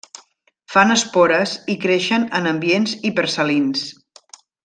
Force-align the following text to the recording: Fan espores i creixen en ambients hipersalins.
Fan 0.75 0.93
espores 0.93 1.53
i 1.75 1.75
creixen 1.83 2.25
en 2.41 2.49
ambients 2.53 2.95
hipersalins. 3.11 3.87